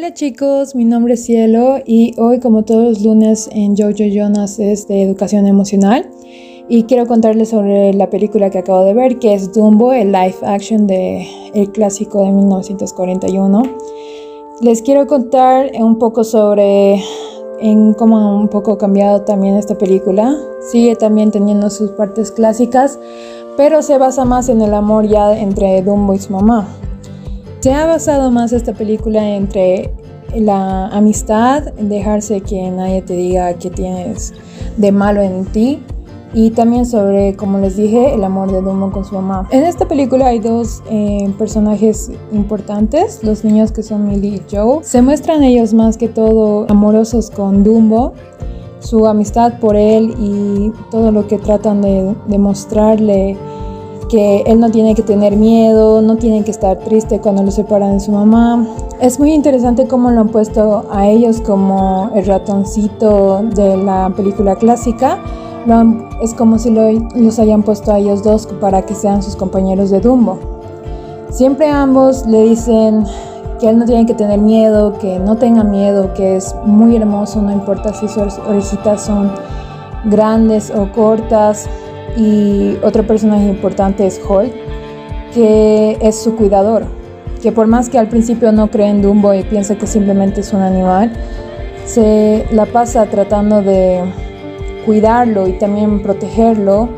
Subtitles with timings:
[0.00, 4.58] Hola chicos, mi nombre es Cielo y hoy como todos los lunes en Jojo Jonas
[4.58, 6.08] es de educación emocional
[6.70, 10.36] y quiero contarles sobre la película que acabo de ver que es Dumbo, el live
[10.40, 13.62] action de el clásico de 1941.
[14.62, 16.94] Les quiero contar un poco sobre
[17.60, 20.34] en cómo ha un poco cambiado también esta película.
[20.72, 22.98] Sigue también teniendo sus partes clásicas,
[23.58, 26.66] pero se basa más en el amor ya entre Dumbo y su mamá.
[27.60, 29.92] Se ha basado más esta película entre
[30.34, 34.32] la amistad, dejarse que nadie te diga que tienes
[34.78, 35.82] de malo en ti
[36.32, 39.46] y también sobre, como les dije, el amor de Dumbo con su mamá.
[39.50, 44.82] En esta película hay dos eh, personajes importantes, los niños que son Millie y Joe.
[44.82, 48.14] Se muestran ellos más que todo amorosos con Dumbo,
[48.78, 53.36] su amistad por él y todo lo que tratan de demostrarle
[54.10, 57.94] que él no tiene que tener miedo, no tiene que estar triste cuando lo separan
[57.94, 58.66] de su mamá.
[59.00, 64.56] Es muy interesante cómo lo han puesto a ellos como el ratoncito de la película
[64.56, 65.18] clásica.
[66.20, 70.00] es como si los hayan puesto a ellos dos para que sean sus compañeros de
[70.00, 70.38] Dumbo.
[71.30, 73.04] Siempre ambos le dicen
[73.60, 77.40] que él no tiene que tener miedo, que no tenga miedo, que es muy hermoso,
[77.40, 79.30] no importa si sus orejitas son
[80.06, 81.68] grandes o cortas,
[82.16, 84.52] y otro personaje importante es Holt,
[85.34, 86.84] que es su cuidador,
[87.42, 90.52] que por más que al principio no cree en Dumbo y piensa que simplemente es
[90.52, 91.12] un animal,
[91.84, 94.02] se la pasa tratando de
[94.84, 96.88] cuidarlo y también protegerlo.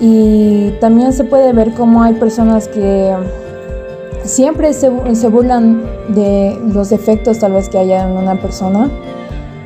[0.00, 3.14] Y también se puede ver cómo hay personas que
[4.24, 8.90] siempre se, se burlan de los defectos tal vez que haya en una persona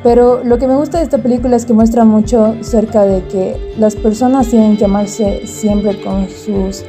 [0.03, 3.73] pero lo que me gusta de esta película es que muestra mucho cerca de que
[3.77, 6.83] las personas tienen que amarse siempre con sus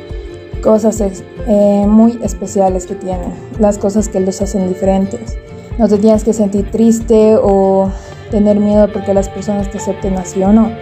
[0.62, 1.00] cosas
[1.46, 5.38] eh, muy especiales que tienen, las cosas que los hacen diferentes.
[5.78, 7.90] No te tienes que sentir triste o
[8.30, 10.72] tener miedo porque las personas te acepten así o no.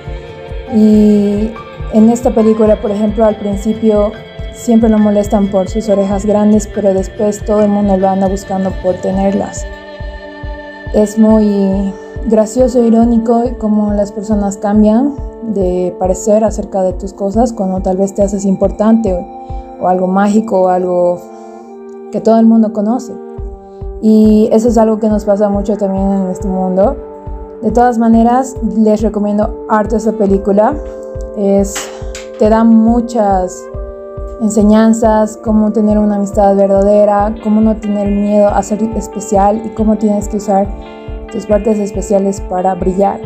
[0.75, 1.51] Y
[1.93, 4.13] en esta película, por ejemplo, al principio
[4.55, 8.71] siempre lo molestan por sus orejas grandes, pero después todo el mundo lo anda buscando
[8.83, 9.67] por tenerlas.
[10.95, 11.93] Es muy
[12.29, 15.15] gracioso e irónico cómo las personas cambian
[15.55, 20.63] de parecer acerca de tus cosas cuando tal vez te haces importante o, algo mágico
[20.63, 21.19] o algo
[22.13, 23.13] que todo el mundo conoce.
[24.01, 26.97] Y eso es algo que nos pasa mucho también en este mundo.
[27.63, 30.77] De todas maneras, les recomiendo harto esta película.
[31.37, 31.75] Es,
[32.39, 33.61] te da muchas
[34.41, 39.97] enseñanzas, cómo tener una amistad verdadera, cómo no tener miedo a ser especial y cómo
[39.97, 40.69] tienes que usar
[41.33, 43.21] tus partes especiales para brillar.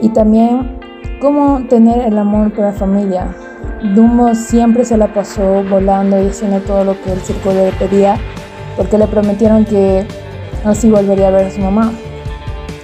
[0.00, 0.78] Y también
[1.20, 3.34] cómo tener el amor por la familia.
[3.94, 8.16] Dumbo siempre se la pasó volando y haciendo todo lo que el circo le pedía
[8.76, 10.06] porque le prometieron que
[10.64, 11.92] así volvería a ver a su mamá.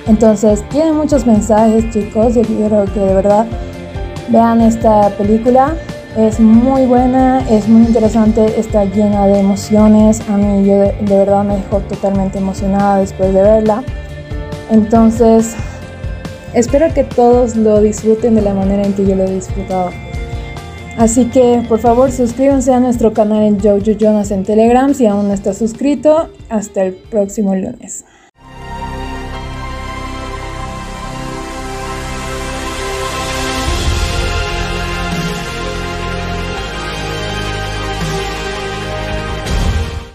[0.06, 3.46] Entonces tiene muchos mensajes chicos y quiero que de verdad
[4.28, 5.74] vean esta película.
[6.16, 10.22] Es muy buena, es muy interesante, está llena de emociones.
[10.30, 13.82] A mí yo de, de verdad me dejó totalmente emocionada después de verla.
[14.70, 15.54] Entonces,
[16.54, 19.90] espero que todos lo disfruten de la manera en que yo lo he disfrutado.
[20.96, 25.28] Así que por favor suscríbanse a nuestro canal en Jojo Jonas en Telegram si aún
[25.28, 26.30] no estás suscrito.
[26.48, 28.04] Hasta el próximo lunes.